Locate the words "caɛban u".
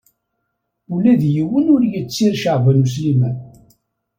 2.41-2.85